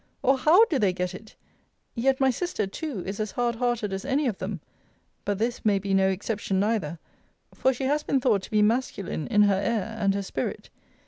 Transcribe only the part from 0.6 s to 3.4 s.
do they get it? Yet my sister, too, is as